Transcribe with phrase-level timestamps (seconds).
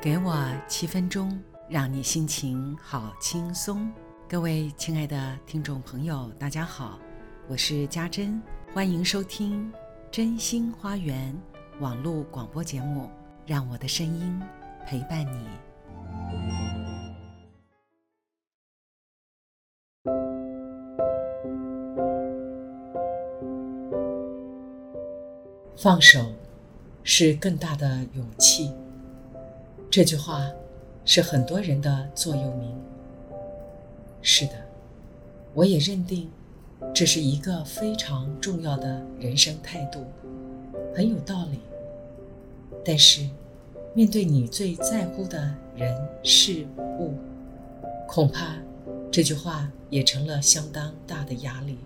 [0.00, 1.36] 给我七分钟，
[1.68, 3.92] 让你心情好轻松。
[4.28, 7.00] 各位亲爱的听众朋友，大家好，
[7.48, 8.40] 我是家珍，
[8.72, 9.72] 欢迎收听
[10.08, 11.34] 《真心花园》
[11.82, 13.10] 网络广播节目，
[13.44, 14.40] 让我的声音
[14.86, 15.48] 陪伴你。
[25.76, 26.32] 放手
[27.02, 28.72] 是更大的勇气。
[29.90, 30.46] 这句话
[31.06, 32.74] 是很多人的座右铭。
[34.20, 34.52] 是的，
[35.54, 36.30] 我也认定
[36.94, 40.04] 这是一个非常重要的人生态度，
[40.94, 41.60] 很有道理。
[42.84, 43.26] 但是，
[43.94, 46.66] 面对你最在乎的人事
[46.98, 47.14] 物，
[48.06, 48.56] 恐怕
[49.10, 51.78] 这句话也成了相当大的压力。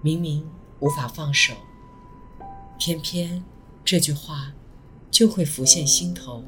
[0.00, 1.54] 明明无法放手，
[2.78, 3.42] 偏偏
[3.84, 4.52] 这句话
[5.10, 6.44] 就会浮现心头。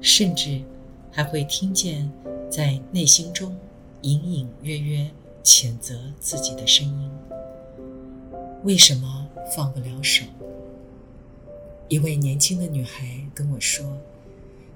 [0.00, 0.62] 甚至
[1.10, 2.10] 还会听见
[2.50, 3.54] 在内心中
[4.02, 5.10] 隐隐约约
[5.44, 7.10] 谴责自己的声音。
[8.64, 10.24] 为什么放不了手？
[11.88, 13.84] 一位年轻的女孩跟我说，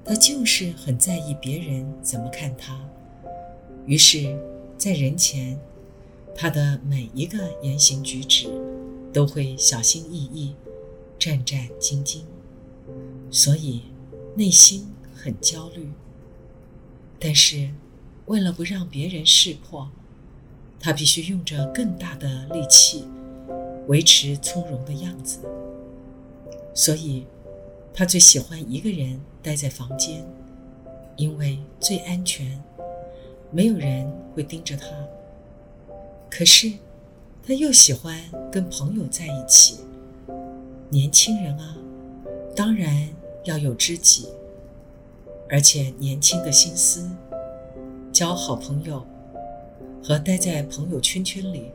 [0.04, 2.78] 她就是很在意别人怎么看她，
[3.86, 4.36] 于是，
[4.76, 5.58] 在人前，
[6.34, 8.48] 她的每一个言行举止
[9.12, 10.54] 都会小心翼翼、
[11.18, 12.20] 战战兢兢，
[13.30, 13.82] 所以
[14.36, 14.86] 内心。
[15.24, 15.88] 很焦虑，
[17.18, 17.70] 但是
[18.26, 19.88] 为了不让别人识破，
[20.78, 23.06] 他必须用着更大的力气
[23.86, 25.38] 维持从容的样子。
[26.74, 27.24] 所以，
[27.94, 30.22] 他最喜欢一个人待在房间，
[31.16, 32.62] 因为最安全，
[33.50, 34.88] 没有人会盯着他。
[36.30, 36.70] 可是，
[37.42, 38.20] 他又喜欢
[38.52, 39.78] 跟朋友在一起。
[40.90, 41.78] 年轻人啊，
[42.54, 43.08] 当然
[43.44, 44.28] 要有知己。
[45.54, 47.08] 而且年轻的心思，
[48.12, 49.06] 交好朋友
[50.02, 51.70] 和待在朋友圈圈里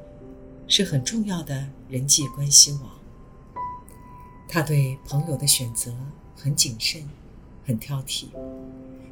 [0.67, 2.81] 是很重要的人际关系网。
[4.49, 5.93] 他对朋友的选择
[6.35, 7.01] 很谨慎，
[7.65, 8.25] 很挑剔，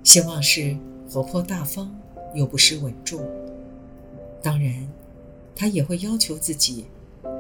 [0.04, 0.76] 希望是
[1.10, 1.90] 活泼大方
[2.36, 3.26] 又不失稳重。
[4.44, 4.86] 当然，
[5.56, 6.88] 他也会要求自己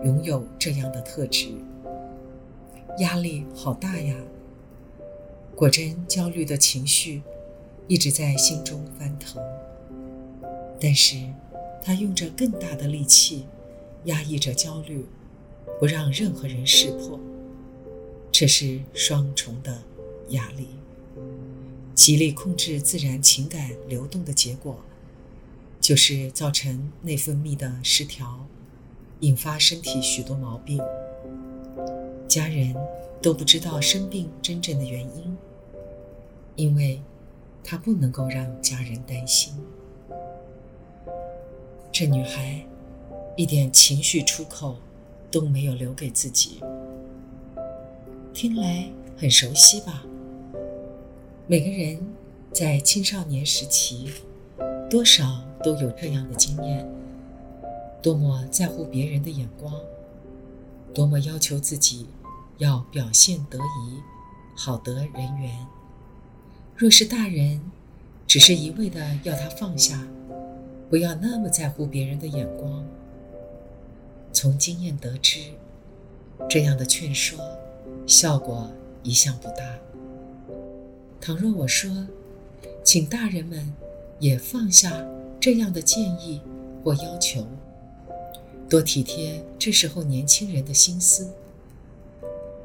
[0.05, 1.49] 拥有这样的特质。
[2.99, 4.15] 压力好大呀！
[5.57, 7.23] 果真，焦虑的情绪
[7.87, 9.41] 一直在心中翻腾，
[10.79, 11.17] 但是
[11.83, 13.47] 他用着更大的力气
[14.03, 15.03] 压抑着焦虑，
[15.79, 17.19] 不让任何人识破。
[18.31, 19.81] 这是双重的
[20.29, 20.67] 压力，
[21.95, 24.79] 极力控制自然情感流动的结果，
[25.81, 28.45] 就是造成内分泌的失调，
[29.21, 30.79] 引发身体许多毛病。
[32.37, 32.71] 家人
[33.19, 35.35] 都不知道生病真正的原因。
[36.55, 37.01] 因为，
[37.63, 39.55] 他不能够让家人担心。
[41.91, 42.63] 这女孩
[43.35, 44.75] 一点情绪出口
[45.31, 46.59] 都没有留给自己，
[48.35, 48.87] 听来
[49.17, 50.03] 很熟悉吧？
[51.47, 51.99] 每个人
[52.51, 54.11] 在青少年时期，
[54.87, 56.87] 多少都有这样的经验：
[57.99, 59.73] 多么在乎别人的眼光，
[60.93, 62.05] 多么要求自己
[62.57, 64.01] 要表现得宜，
[64.55, 65.67] 好得人缘。
[66.75, 67.61] 若是大人，
[68.25, 70.07] 只是一味的要他放下，
[70.89, 72.85] 不要那么在乎别人的眼光。
[74.33, 75.39] 从经验得知，
[76.49, 77.39] 这样的劝说
[78.05, 79.77] 效果一向不大。
[81.19, 82.07] 倘若我说，
[82.83, 83.73] 请大人们
[84.19, 85.05] 也放下
[85.39, 86.41] 这样的建议
[86.83, 87.45] 或要求，
[88.69, 91.27] 多体贴这时候年轻人的心思，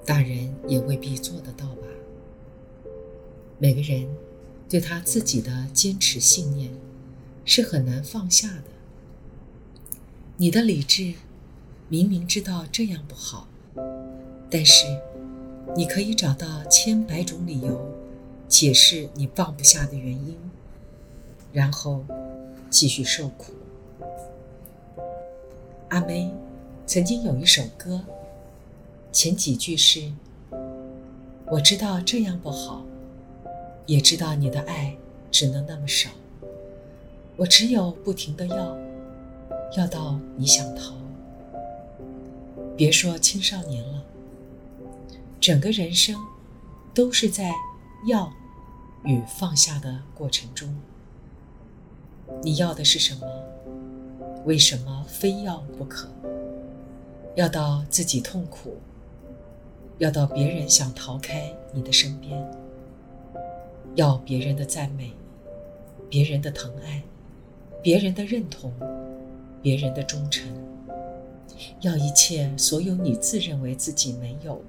[0.04, 1.86] 大人也未必做得到吧。
[3.58, 4.08] 每个人
[4.68, 6.72] 对他自己的坚持信念
[7.44, 8.64] 是很难放下的。
[10.36, 11.14] 你的理智
[11.88, 13.46] 明明知道这样不好，
[14.50, 14.86] 但是
[15.76, 17.80] 你可以找到千百种理由
[18.48, 20.36] 解释你放不下的原因，
[21.52, 22.04] 然后
[22.68, 23.52] 继续受苦。
[25.90, 26.32] 阿妹
[26.86, 28.02] 曾经有一首歌，
[29.12, 30.10] 前几句是
[31.46, 32.82] ：“我知道这样不好。”
[33.84, 34.96] 也知道你的爱
[35.30, 36.08] 只能那么少，
[37.36, 38.78] 我只有不停的要，
[39.76, 40.94] 要到你想逃。
[42.76, 44.04] 别说青少年了，
[45.40, 46.16] 整个人生
[46.94, 47.50] 都是在
[48.06, 48.32] 要
[49.04, 50.74] 与放下的过程中。
[52.42, 53.26] 你要的是什么？
[54.44, 56.08] 为什么非要不可？
[57.34, 58.76] 要到自己痛苦，
[59.98, 62.44] 要到别人想逃开你的身边。
[63.94, 65.12] 要别人的赞美，
[66.08, 67.02] 别人的疼爱，
[67.82, 68.72] 别人的认同，
[69.60, 70.50] 别人的忠诚，
[71.82, 74.62] 要一切所有你自认为自己没有，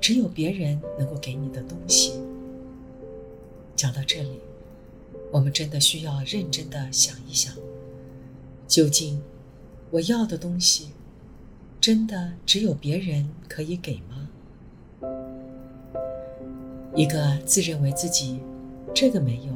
[0.00, 2.20] 只有别人能够给你的东西。
[3.74, 4.38] 讲到这里，
[5.32, 7.52] 我们真的需要认真的想一想，
[8.68, 9.20] 究竟
[9.90, 10.90] 我要的东西，
[11.80, 14.21] 真的只有别人可以给吗？
[16.94, 18.40] 一个自认为自己
[18.92, 19.54] 这个没有、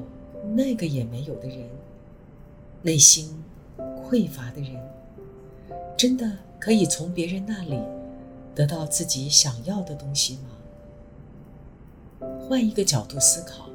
[0.55, 1.69] 那个也没有的人，
[2.81, 3.45] 内心
[3.79, 4.83] 匮乏的人，
[5.99, 7.79] 真的可以从别人那里
[8.55, 12.27] 得到自己想要的东西吗？
[12.49, 13.69] 换一个角度思考，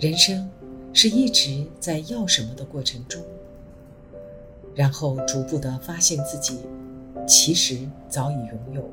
[0.00, 0.50] 人生
[0.92, 3.22] 是一直在要什么的过程中，
[4.74, 6.58] 然后逐步的发现自己
[7.28, 7.78] 其实
[8.08, 8.90] 早已拥有，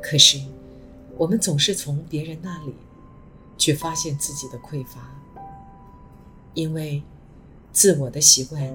[0.00, 0.38] 可是。
[1.18, 2.72] 我们总是从别人那里
[3.56, 5.10] 去发现自己的匮乏，
[6.54, 7.02] 因为
[7.72, 8.72] 自我的习惯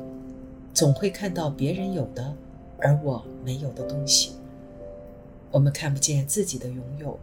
[0.74, 2.36] 总会看到别人有的
[2.80, 4.34] 而我没有的东西。
[5.52, 7.18] 我们看不见自己的拥有，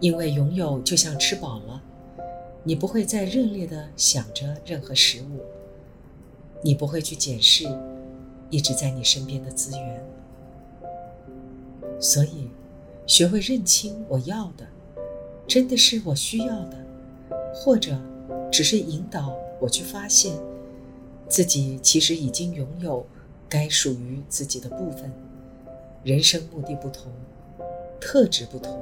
[0.00, 1.80] 因为拥有就像吃饱了，
[2.64, 5.42] 你不会再热烈的想着任何食物，
[6.60, 7.64] 你不会去检视
[8.50, 10.04] 一直在你身边的资源，
[12.00, 12.50] 所以。
[13.10, 14.64] 学会认清我要的，
[15.48, 16.86] 真的是我需要的，
[17.52, 17.98] 或者
[18.52, 20.32] 只是引导我去发现
[21.28, 23.04] 自己其实已经拥有
[23.48, 25.12] 该属于自己的部分。
[26.04, 27.10] 人生目的不同，
[28.00, 28.80] 特质不同，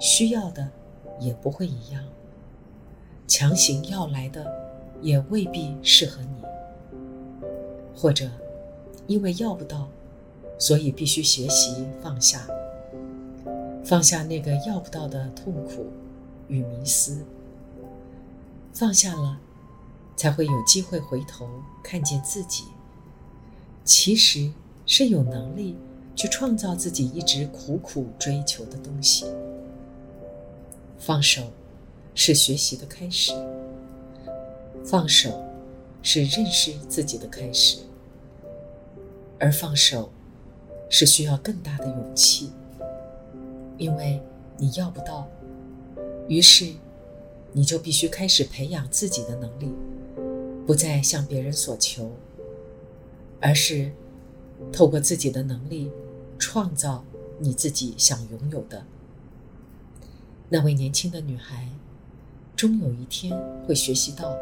[0.00, 0.68] 需要的
[1.20, 2.02] 也不会一样。
[3.28, 4.44] 强行要来的
[5.00, 6.42] 也未必适合你，
[7.94, 8.28] 或者
[9.06, 9.88] 因为要不到，
[10.58, 12.44] 所以必须学习放下。
[13.86, 15.86] 放下那个要不到的痛苦
[16.48, 17.24] 与迷思，
[18.72, 19.38] 放下了，
[20.16, 21.48] 才会有机会回头
[21.84, 22.64] 看见自己，
[23.84, 24.52] 其实
[24.86, 25.76] 是有能力
[26.16, 29.24] 去创造自己一直苦苦追求的东西。
[30.98, 31.52] 放手
[32.12, 33.30] 是学习的开始，
[34.84, 35.44] 放手
[36.02, 37.78] 是认识自己的开始，
[39.38, 40.10] 而放手
[40.90, 42.50] 是需要更大的勇气。
[43.78, 44.20] 因为
[44.58, 45.28] 你要不到，
[46.28, 46.72] 于是
[47.52, 49.72] 你就必须开始培养自己的能力，
[50.66, 52.10] 不再向别人所求，
[53.40, 53.92] 而是
[54.72, 55.90] 透过自己的能力
[56.38, 57.04] 创造
[57.38, 58.84] 你自己想拥有的。
[60.48, 61.68] 那位年轻的女孩，
[62.54, 64.34] 终有一天会学习到，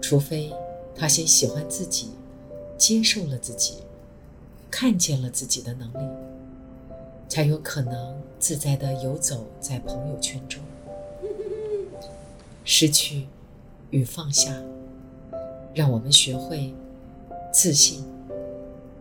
[0.00, 0.52] 除非
[0.94, 2.10] 她先喜欢自己，
[2.78, 3.78] 接受了自己，
[4.70, 6.37] 看见了自己的能力。
[7.28, 10.62] 才有可能自在地游走在朋友圈中。
[12.64, 13.26] 失去
[13.90, 14.52] 与放下，
[15.74, 16.74] 让我们学会
[17.52, 18.04] 自信、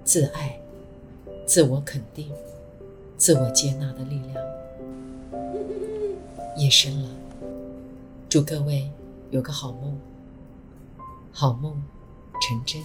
[0.03, 0.59] 自爱、
[1.45, 2.31] 自我肯定、
[3.17, 4.35] 自我接纳的力量。
[6.55, 7.09] 夜深了，
[8.29, 8.89] 祝各位
[9.29, 9.97] 有个好梦，
[11.31, 11.83] 好梦
[12.41, 12.81] 成真。